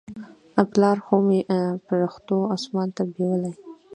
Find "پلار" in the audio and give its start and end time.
0.71-0.97